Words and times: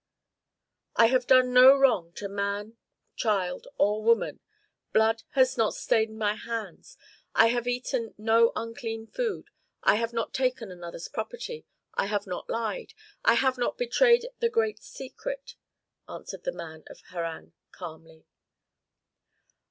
"I 0.95 1.05
have 1.09 1.27
done 1.27 1.53
no 1.53 1.77
wrong 1.77 2.11
to 2.13 2.27
man, 2.27 2.75
child, 3.15 3.67
or 3.77 4.01
woman. 4.03 4.39
Blood 4.93 5.21
has 5.33 5.59
not 5.59 5.75
stained 5.75 6.17
my 6.17 6.33
hands. 6.33 6.97
I 7.35 7.49
have 7.49 7.67
eaten 7.67 8.15
no 8.17 8.51
unclean 8.55 9.05
food. 9.05 9.51
I 9.83 9.97
have 9.97 10.11
not 10.11 10.33
taken 10.33 10.71
another's 10.71 11.07
property. 11.07 11.67
I 11.93 12.07
have 12.07 12.25
not 12.25 12.49
lied. 12.49 12.95
I 13.23 13.35
have 13.35 13.59
not 13.59 13.77
betrayed 13.77 14.27
the 14.39 14.49
great 14.49 14.81
secret," 14.81 15.55
answered 16.09 16.45
the 16.45 16.51
man 16.51 16.83
of 16.87 16.99
Harran, 17.11 17.53
calmly. 17.71 18.25